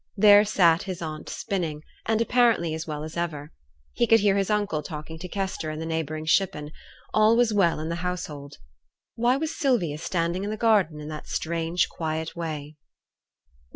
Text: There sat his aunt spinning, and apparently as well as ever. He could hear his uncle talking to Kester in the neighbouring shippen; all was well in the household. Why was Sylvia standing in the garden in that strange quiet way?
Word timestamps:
There 0.17 0.43
sat 0.45 0.81
his 0.81 0.99
aunt 0.99 1.29
spinning, 1.29 1.83
and 2.07 2.19
apparently 2.21 2.73
as 2.73 2.87
well 2.87 3.03
as 3.03 3.15
ever. 3.15 3.51
He 3.93 4.07
could 4.07 4.19
hear 4.21 4.35
his 4.35 4.49
uncle 4.49 4.81
talking 4.81 5.19
to 5.19 5.27
Kester 5.27 5.69
in 5.69 5.77
the 5.79 5.85
neighbouring 5.85 6.25
shippen; 6.25 6.71
all 7.13 7.37
was 7.37 7.53
well 7.53 7.79
in 7.79 7.89
the 7.89 7.97
household. 8.01 8.57
Why 9.13 9.37
was 9.37 9.55
Sylvia 9.55 9.99
standing 9.99 10.43
in 10.43 10.49
the 10.49 10.57
garden 10.57 10.99
in 10.99 11.09
that 11.09 11.27
strange 11.27 11.87
quiet 11.87 12.35
way? 12.35 12.77